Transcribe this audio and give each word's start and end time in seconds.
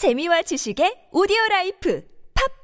재미와 0.00 0.40
지식의 0.40 1.08
오디오 1.12 1.36
라이프 1.50 2.00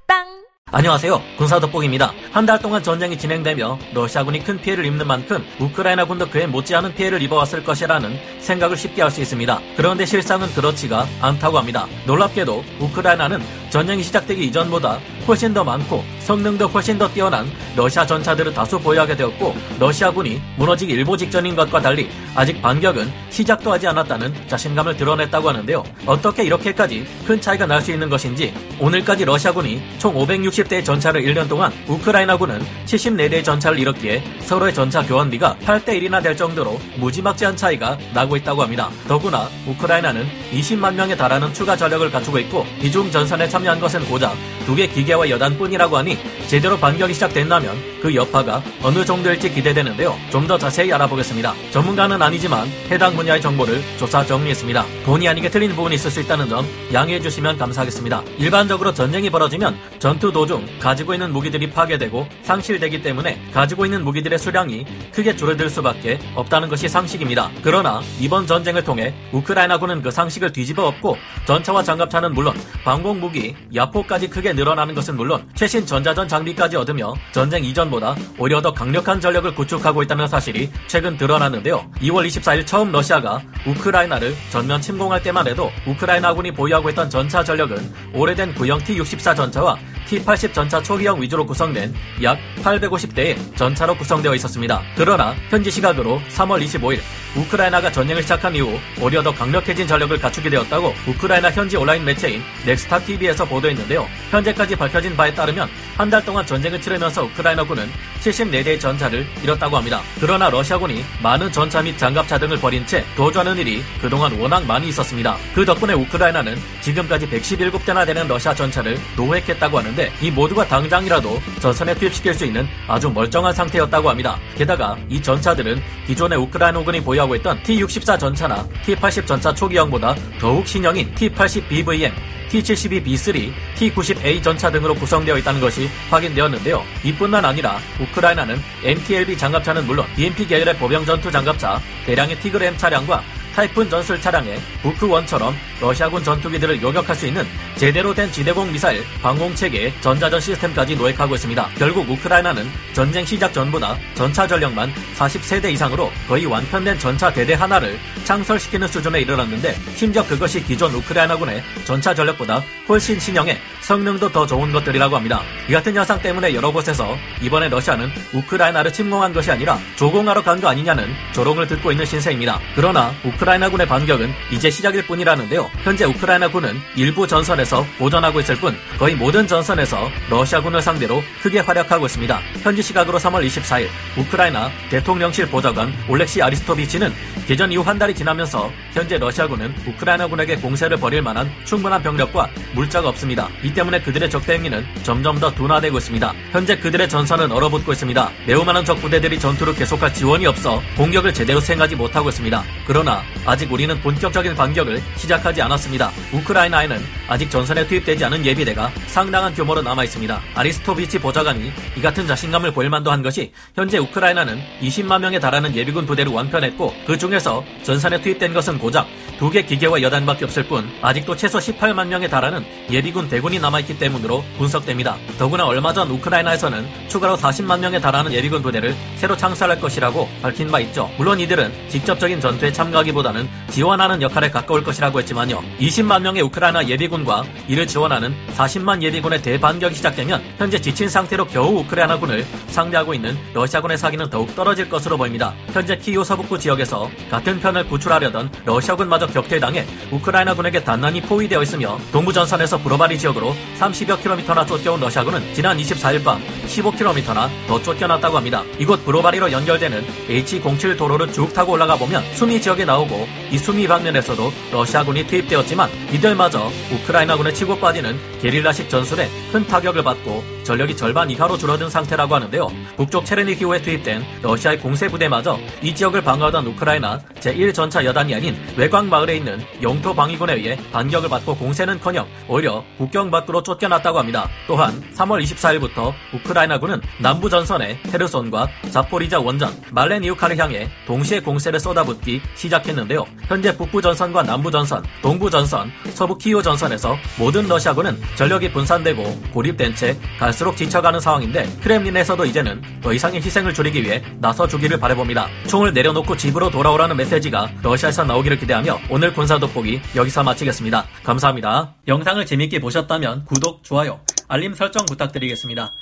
팟빵 0.08 0.24
안녕하세요. 0.72 1.20
군사 1.36 1.60
돋보기입니다. 1.60 2.14
한 2.32 2.46
달 2.46 2.58
동안 2.58 2.82
전쟁이 2.82 3.18
진행되며 3.18 3.78
러시아군이 3.92 4.42
큰 4.42 4.58
피해를 4.58 4.86
입는 4.86 5.06
만큼 5.06 5.44
우크라이나군도 5.60 6.30
그에 6.30 6.46
못지않은 6.46 6.94
피해를 6.94 7.20
입어왔을 7.20 7.62
것이라는 7.62 8.40
생각을 8.40 8.78
쉽게 8.78 9.02
할 9.02 9.10
수 9.10 9.20
있습니다. 9.20 9.60
그런데 9.76 10.06
실상은 10.06 10.48
그렇지가 10.54 11.06
않다고 11.20 11.58
합니다. 11.58 11.86
놀랍게도 12.06 12.64
우크라이나는 12.80 13.42
전쟁이 13.70 14.02
시작되기 14.02 14.44
이전보다 14.46 14.98
훨씬 15.26 15.52
더 15.52 15.64
많고 15.64 16.04
성능도 16.20 16.66
훨씬 16.68 16.98
더 16.98 17.08
뛰어난 17.08 17.46
러시아 17.76 18.06
전차들을 18.06 18.52
다수 18.54 18.78
보유하게 18.78 19.16
되었고 19.16 19.54
러시아군이 19.78 20.40
무너지기 20.56 20.92
일보 20.92 21.16
직전인 21.16 21.54
것과 21.56 21.80
달리 21.80 22.08
아직 22.34 22.60
반격은 22.62 23.10
시작도 23.30 23.72
하지 23.72 23.86
않았다는 23.88 24.32
자신감을 24.48 24.96
드러냈다고 24.96 25.48
하는데요. 25.48 25.84
어떻게 26.06 26.44
이렇게까지 26.44 27.06
큰 27.26 27.40
차이가 27.40 27.66
날 27.66 27.76
수 27.86 27.92
있는 27.92 28.08
것인지 28.08 28.52
오늘까지 28.80 29.24
러시아군이 29.24 29.80
총 29.98 30.14
560대의 30.14 30.84
전차를 30.84 31.22
1년 31.22 31.48
동안 31.48 31.72
우크라이나군은 31.86 32.60
74대의 32.86 33.44
전차를 33.44 33.78
잃었기에 33.78 34.22
서로의 34.40 34.74
전차 34.74 35.02
교환비가 35.06 35.56
8대 35.64 35.88
1이나 36.00 36.22
될 36.22 36.36
정도로 36.36 36.80
무지막지한 36.96 37.56
차이가 37.56 37.96
나고 38.14 38.36
있다고 38.36 38.62
합니다. 38.62 38.90
더구나 39.06 39.48
우크라이나는 39.68 40.26
20만 40.52 40.94
명에 40.94 41.14
달하는 41.16 41.52
추가 41.52 41.76
전력을 41.76 42.10
갖추고 42.10 42.38
있고 42.40 42.64
이중 42.82 43.10
전선에 43.10 43.48
참여한 43.56 43.80
것은 43.80 44.04
고작 44.06 44.34
두 44.66 44.74
개 44.74 44.86
기계와 44.88 45.30
여단뿐이라고 45.30 45.96
하니 45.96 46.18
제대로 46.48 46.76
반격이 46.76 47.14
시작된다면 47.14 47.76
그 48.02 48.14
여파가 48.14 48.62
어느 48.82 49.04
정도일지 49.04 49.50
기대되는데요. 49.50 50.14
좀 50.30 50.46
더 50.46 50.56
자세히 50.58 50.92
알아보겠습니다. 50.92 51.54
전문가는 51.72 52.20
아니지만 52.22 52.68
해당 52.90 53.16
분야의 53.16 53.40
정보를 53.40 53.80
조사 53.98 54.24
정리했습니다. 54.24 54.84
본의 55.04 55.26
아니게 55.28 55.48
틀린 55.50 55.70
부분이 55.74 55.94
있을 55.96 56.08
수 56.10 56.20
있다는 56.20 56.48
점 56.48 56.64
양해해 56.92 57.20
주시면 57.20 57.56
감사하겠습니다. 57.58 58.22
일반적으로 58.38 58.92
전쟁이 58.94 59.28
벌어지면 59.30 59.76
전투 59.98 60.30
도중 60.30 60.64
가지고 60.78 61.14
있는 61.14 61.32
무기들이 61.32 61.70
파괴되고 61.70 62.28
상실되기 62.42 63.02
때문에 63.02 63.40
가지고 63.52 63.86
있는 63.86 64.04
무기들의 64.04 64.38
수량이 64.38 64.84
크게 65.12 65.34
줄어들 65.34 65.68
수밖에 65.70 66.20
없다는 66.36 66.68
것이 66.68 66.88
상식입니다. 66.88 67.50
그러나 67.62 68.00
이번 68.20 68.46
전쟁을 68.46 68.84
통해 68.84 69.12
우크라이나군은 69.32 70.02
그 70.02 70.12
상식을 70.12 70.52
뒤집어 70.52 70.86
엎고 70.86 71.16
전차와 71.46 71.82
장갑차는 71.82 72.34
물론 72.34 72.54
방공 72.84 73.18
무기, 73.20 73.45
야포까지 73.74 74.28
크게 74.28 74.52
늘어나는 74.52 74.94
것은 74.94 75.16
물론 75.16 75.46
최신 75.54 75.84
전자전 75.84 76.26
장비까지 76.26 76.76
얻으며 76.76 77.14
전쟁 77.32 77.64
이전보다 77.64 78.16
오히려 78.38 78.62
더 78.62 78.72
강력한 78.72 79.20
전력을 79.20 79.54
구축하고 79.54 80.02
있다는 80.02 80.26
사실이 80.26 80.70
최근 80.86 81.16
드러났는데요. 81.16 81.90
2월 82.00 82.26
24일 82.26 82.66
처음 82.66 82.92
러시아가 82.92 83.42
우크라이나를 83.66 84.34
전면 84.50 84.80
침공할 84.80 85.22
때만 85.22 85.46
해도 85.46 85.70
우크라이나군이 85.86 86.52
보유하고 86.52 86.90
있던 86.90 87.10
전차 87.10 87.44
전력은 87.44 87.76
오래된 88.14 88.54
구형 88.54 88.78
T-64 88.78 89.36
전차와 89.36 89.76
T-80 90.06 90.52
전차 90.52 90.82
초기형 90.82 91.20
위주로 91.20 91.44
구성된 91.44 91.94
약 92.22 92.38
850대의 92.62 93.36
전차로 93.56 93.96
구성되어 93.96 94.34
있었습니다. 94.36 94.82
그러나 94.96 95.34
현지 95.50 95.70
시각으로 95.70 96.20
3월 96.28 96.64
25일 96.64 97.00
우크라이나가 97.36 97.92
전쟁을 97.92 98.22
시작한 98.22 98.54
이후 98.54 98.78
오히려 99.00 99.22
더 99.22 99.32
강력해진 99.32 99.86
전력을 99.86 100.18
갖추게 100.18 100.48
되었다고 100.48 100.94
우크라이나 101.08 101.50
현지 101.50 101.76
온라인 101.76 102.04
매체인 102.04 102.42
넥스타 102.64 103.00
TV에서 103.00 103.44
보도했는데요. 103.44 104.06
현재까지 104.30 104.76
밝혀진 104.76 105.16
바에 105.16 105.34
따르면 105.34 105.68
한 105.96 106.06
달 106.06 106.24
동안 106.24 106.46
전쟁을 106.46 106.80
치르면서 106.80 107.24
우크라이나군은 107.24 107.90
74대의 108.26 108.80
전차를 108.80 109.26
잃었다고 109.42 109.76
합니다. 109.76 110.00
그러나 110.20 110.50
러시아군이 110.50 111.04
많은 111.22 111.52
전차 111.52 111.82
및 111.82 111.96
장갑차 111.96 112.38
등을 112.38 112.58
버린 112.58 112.86
채 112.86 113.04
도주하는 113.16 113.56
일이 113.58 113.82
그동안 114.00 114.38
워낙 114.40 114.64
많이 114.66 114.88
있었습니다. 114.88 115.36
그 115.54 115.64
덕분에 115.64 115.94
우크라이나는 115.94 116.56
지금까지 116.80 117.28
117대나 117.28 118.04
되는 118.06 118.26
러시아 118.26 118.54
전차를 118.54 118.98
노획했다고 119.16 119.78
하는데 119.78 120.12
이 120.20 120.30
모두가 120.30 120.66
당장이라도 120.66 121.40
전선에 121.60 121.94
투입시킬 121.94 122.34
수 122.34 122.44
있는 122.44 122.66
아주 122.88 123.10
멀쩡한 123.10 123.52
상태였다고 123.52 124.10
합니다. 124.10 124.38
게다가 124.56 124.96
이 125.08 125.20
전차들은 125.20 125.80
기존의 126.06 126.38
우크라이나군이 126.38 127.02
보유하고 127.02 127.36
있던 127.36 127.62
T-64 127.62 128.18
전차나 128.18 128.66
T-80 128.84 129.26
전차 129.26 129.54
초기형보다 129.54 130.14
더욱 130.40 130.66
신형인 130.66 131.14
T-80BVM 131.14 132.12
T-72B3, 132.48 133.52
T-90A 133.76 134.42
전차 134.42 134.70
등으로 134.70 134.94
구성되어 134.94 135.38
있다는 135.38 135.60
것이 135.60 135.88
확인되었는데요. 136.10 136.82
이뿐만 137.04 137.44
아니라 137.44 137.78
우크라이나는 138.00 138.60
MTLB 138.82 139.36
장갑차는 139.36 139.86
물론 139.86 140.06
BMP 140.16 140.46
계열의 140.46 140.76
보병 140.76 141.04
전투 141.04 141.30
장갑차, 141.30 141.80
대량의 142.06 142.38
티그램 142.40 142.76
차량과 142.76 143.22
타이푼 143.54 143.88
전술 143.88 144.20
차량에 144.20 144.58
부크1처럼 144.82 145.54
러시아군 145.80 146.22
전투기들을 146.22 146.82
요격할 146.82 147.16
수 147.16 147.26
있는 147.26 147.46
제대로 147.76 148.14
된 148.14 148.32
지대공 148.32 148.72
미사일 148.72 149.04
방공체계 149.20 149.92
전자전 150.00 150.40
시스템까지 150.40 150.96
노획하고 150.96 151.34
있습니다. 151.34 151.68
결국 151.78 152.08
우크라이나는 152.10 152.66
전쟁 152.94 153.24
시작 153.26 153.52
전보다 153.52 153.98
전차 154.14 154.46
전력만 154.46 154.90
40세대 155.16 155.70
이상으로 155.72 156.10
거의 156.26 156.46
완편된 156.46 156.98
전차 156.98 157.30
대대 157.30 157.52
하나를 157.52 157.98
창설시키는 158.24 158.88
수준에 158.88 159.20
이르렀는데 159.20 159.76
심지어 159.94 160.26
그것이 160.26 160.64
기존 160.64 160.94
우크라이나군의 160.94 161.62
전차 161.84 162.14
전력보다 162.14 162.62
훨씬 162.88 163.20
신형에 163.20 163.60
성능도 163.82 164.32
더 164.32 164.46
좋은 164.46 164.72
것들이라고 164.72 165.14
합니다. 165.14 165.42
이 165.68 165.72
같은 165.72 165.94
현상 165.94 166.18
때문에 166.20 166.54
여러 166.54 166.72
곳에서 166.72 167.16
이번에 167.42 167.68
러시아는 167.68 168.10
우크라이나를 168.32 168.90
침공한 168.92 169.34
것이 169.34 169.50
아니라 169.50 169.78
조공하러 169.96 170.42
간 170.42 170.56
거 170.56 170.68
아니냐는 170.68 171.12
조롱을 171.34 171.66
듣고 171.66 171.92
있는 171.92 172.06
신세입니다. 172.06 172.58
그러나 172.74 173.12
우크라이나군의 173.24 173.86
반격은 173.86 174.32
이제 174.50 174.70
시작일 174.70 175.06
뿐이라는데요. 175.06 175.70
현재 175.84 176.06
우크라이나군은 176.06 176.80
일부 176.96 177.26
전선에서 177.26 177.65
보전하고 177.98 178.40
있을 178.40 178.56
뿐 178.56 178.76
거의 178.98 179.14
모든 179.14 179.46
전선에서 179.46 180.08
러시아군을 180.30 180.80
상대로 180.80 181.22
크게 181.42 181.60
활약하고 181.60 182.06
있습니다. 182.06 182.40
현지 182.62 182.82
시각으로 182.82 183.18
3월 183.18 183.46
24일 183.46 183.88
우크라이나 184.16 184.70
대통령실 184.90 185.48
보좌관 185.48 185.92
올렉시 186.08 186.42
아리스토비치는 186.42 187.12
개전 187.46 187.70
이후 187.70 187.80
한 187.80 187.96
달이 187.96 188.12
지나면서 188.12 188.72
현재 188.92 189.18
러시아군은 189.18 189.72
우크라이나군에게 189.86 190.56
공세를 190.56 190.96
벌일 190.96 191.22
만한 191.22 191.48
충분한 191.64 192.02
병력과 192.02 192.50
물자가 192.74 193.08
없습니다. 193.10 193.48
이 193.62 193.72
때문에 193.72 194.00
그들의 194.00 194.28
적대 194.28 194.54
행위는 194.54 194.84
점점 195.04 195.38
더 195.38 195.54
둔화되고 195.54 195.96
있습니다. 195.96 196.34
현재 196.50 196.76
그들의 196.76 197.08
전선은 197.08 197.52
얼어붙고 197.52 197.92
있습니다. 197.92 198.30
매우 198.48 198.64
많은 198.64 198.84
적 198.84 198.96
부대들이 198.96 199.38
전투를 199.38 199.76
계속할 199.76 200.12
지원이 200.12 200.44
없어 200.46 200.82
공격을 200.96 201.32
제대로 201.32 201.60
수행하지 201.60 201.94
못하고 201.94 202.30
있습니다. 202.30 202.64
그러나 202.84 203.22
아직 203.44 203.72
우리는 203.72 203.96
본격적인 204.00 204.56
반격을 204.56 205.00
시작하지 205.16 205.62
않았습니다. 205.62 206.10
우크라이나에는 206.32 206.98
아직 207.28 207.48
전선에 207.48 207.86
투입되지 207.86 208.24
않은 208.24 208.44
예비대가 208.44 208.90
상당한 209.06 209.54
규모로 209.54 209.82
남아 209.82 210.02
있습니다. 210.02 210.40
아리스토비치 210.56 211.20
보좌관이 211.20 211.72
이 211.96 212.00
같은 212.00 212.26
자신감을 212.26 212.72
보일 212.72 212.90
만도 212.90 213.12
한 213.12 213.22
것이 213.22 213.52
현재 213.76 213.98
우크라이나는 213.98 214.58
20만 214.80 215.20
명에 215.20 215.38
달하는 215.38 215.76
예비군 215.76 216.06
부대를 216.06 216.32
완편했고 216.32 216.92
그 217.06 217.16
중에 217.16 217.35
서 217.40 217.62
전선에 217.82 218.20
투입된 218.22 218.54
것은 218.54 218.78
고작 218.78 219.06
두 219.38 219.50
개 219.50 219.62
기계와 219.62 220.00
여단밖에 220.00 220.44
없을 220.46 220.62
뿐 220.66 220.88
아직도 221.02 221.36
최소 221.36 221.58
18만 221.58 222.06
명에 222.06 222.26
달하는 222.28 222.64
예비군 222.90 223.28
대군이 223.28 223.58
남아있기 223.58 223.98
때문으로 223.98 224.42
분석됩니다. 224.56 225.16
더구나 225.38 225.66
얼마 225.66 225.92
전 225.92 226.10
우크라이나에서는 226.10 226.86
추가로 227.08 227.36
40만 227.36 227.80
명에 227.80 228.00
달하는 228.00 228.32
예비군 228.32 228.62
부대를 228.62 228.94
새로 229.16 229.36
창설할 229.36 229.78
것이라고 229.80 230.28
밝힌 230.40 230.70
바 230.70 230.80
있죠. 230.80 231.10
물론 231.18 231.38
이들은 231.38 231.70
직접적인 231.90 232.40
전투에 232.40 232.72
참가하기보다는 232.72 233.48
지원하는 233.70 234.22
역할에 234.22 234.50
가까울 234.50 234.82
것이라고 234.82 235.20
했지만요. 235.20 235.62
20만 235.80 236.22
명의 236.22 236.40
우크라이나 236.42 236.88
예비군과 236.88 237.44
이를 237.68 237.86
지원하는 237.86 238.34
40만 238.56 239.02
예비군의 239.02 239.42
대반격이 239.42 239.94
시작되면 239.96 240.42
현재 240.56 240.80
지친 240.80 241.08
상태로 241.10 241.46
겨우 241.48 241.80
우크라이나군을 241.80 242.46
상대하고 242.68 243.12
있는 243.12 243.36
러시아군의 243.52 243.98
사기는 243.98 244.30
더욱 244.30 244.54
떨어질 244.56 244.88
것으로 244.88 245.18
보입니다. 245.18 245.52
현재 245.72 245.96
키우 245.98 246.24
서북부 246.24 246.58
지역에서 246.58 247.10
같은 247.30 247.60
편을 247.60 247.86
구출하려던 247.88 248.50
러시아군마저 248.64 249.26
격퇴당해 249.26 249.84
우크라이나군에게 250.10 250.84
단단히 250.84 251.20
포위되어 251.20 251.62
있으며 251.62 251.98
동부전선에서 252.12 252.78
브로바리 252.78 253.18
지역으로 253.18 253.54
30여 253.78 254.20
킬로미터나 254.22 254.64
쫓겨온 254.66 255.00
러시아군은 255.00 255.42
지난 255.54 255.76
24일 255.76 256.24
밤 256.24 256.40
15킬로미터나 256.66 257.48
더 257.66 257.82
쫓겨났다고 257.82 258.36
합니다. 258.36 258.62
이곳 258.78 259.04
브로바리로 259.04 259.50
연결되는 259.50 260.04
H07 260.28 260.98
도로를 260.98 261.32
쭉 261.32 261.52
타고 261.54 261.72
올라가 261.72 261.96
보면 261.96 262.22
수미 262.34 262.60
지역에 262.60 262.84
나오고 262.84 263.26
이 263.50 263.58
수미 263.58 263.88
방면에서도 263.88 264.52
러시아군이 264.72 265.26
투입되었지만 265.26 265.88
이들마저 266.12 266.70
우크라이나군의 266.92 267.54
치고 267.54 267.78
빠지는 267.78 268.18
게릴라식 268.42 268.90
전술에 268.90 269.28
큰 269.52 269.66
타격을 269.66 270.02
받고 270.02 270.44
전력이 270.64 270.96
절반 270.96 271.30
이하로 271.30 271.56
줄어든 271.56 271.88
상태라고 271.88 272.34
하는데요. 272.34 272.68
북쪽 272.96 273.24
체르니히우에 273.24 273.80
투입된 273.82 274.22
러시아의 274.42 274.80
공세 274.80 275.08
부대마저 275.08 275.58
이 275.80 275.94
지역을 275.94 276.22
방어하던 276.22 276.66
우크라이나 276.66 277.20
제1전차 277.40 278.04
여단이 278.04 278.34
아닌 278.34 278.56
외곽 278.76 279.06
마을에 279.06 279.36
있는 279.36 279.60
영토 279.80 280.12
방위군에 280.12 280.54
의해 280.54 280.76
반격을 280.92 281.28
받고 281.28 281.56
공세는커녕 281.56 282.26
오히려 282.48 282.84
국경 282.98 283.30
밖으로 283.30 283.62
쫓겨났다고 283.62 284.18
합니다. 284.18 284.48
또한 284.66 285.00
3월 285.14 285.42
24일부터 285.42 286.12
우크라이나 286.34 286.55
군은 286.80 287.00
남부 287.20 287.50
전선의 287.50 287.98
헤르손과 288.12 288.68
자포리자 288.90 289.38
원전 289.40 289.70
말레니우카를 289.92 290.56
향해 290.58 290.88
동시에 291.06 291.40
공세를 291.40 291.78
쏟아붓기 291.78 292.40
시작했는데요. 292.54 293.26
현재 293.46 293.76
북부 293.76 294.00
전선과 294.00 294.42
남부 294.42 294.70
전선, 294.70 295.04
동부 295.20 295.50
전선, 295.50 295.92
서부 296.14 296.38
키우 296.38 296.62
전선에서 296.62 297.16
모든 297.38 297.68
러시아군은 297.68 298.18
전력이 298.36 298.72
분산되고 298.72 299.50
고립된 299.52 299.94
채 299.94 300.16
갈수록 300.38 300.76
지쳐가는 300.76 301.20
상황인데 301.20 301.68
크렘린에서도 301.82 302.44
이제는 302.46 302.82
더 303.02 303.12
이상의 303.12 303.42
희생을 303.42 303.74
줄이기 303.74 304.02
위해 304.02 304.22
나서 304.38 304.66
주기를 304.66 304.98
바라봅니다. 304.98 305.48
총을 305.68 305.92
내려놓고 305.92 306.36
집으로 306.36 306.70
돌아오라는 306.70 307.16
메시지가 307.16 307.70
러시아에서 307.82 308.24
나오기를 308.24 308.58
기대하며 308.58 309.00
오늘 309.10 309.34
군사 309.34 309.58
돋보기 309.58 310.00
여기서 310.16 310.42
마치겠습니다. 310.42 311.04
감사합니다. 311.22 311.94
영상을 312.08 312.44
재밌게 312.46 312.80
보셨다면 312.80 313.44
구독, 313.44 313.84
좋아요, 313.84 314.20
알림 314.48 314.74
설정 314.74 315.04
부탁드리겠습니다. 315.04 315.92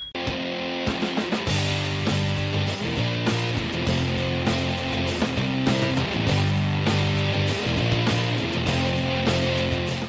thank 0.86 1.18
you 1.18 1.23